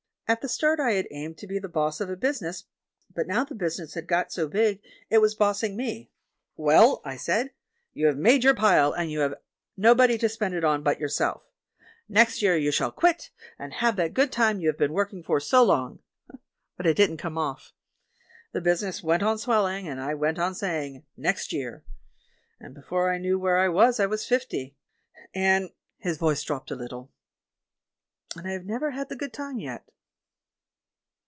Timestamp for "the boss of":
1.59-2.09